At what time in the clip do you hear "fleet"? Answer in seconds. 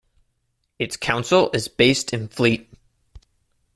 2.27-2.67